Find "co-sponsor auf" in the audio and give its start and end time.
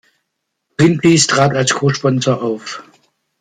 1.75-2.83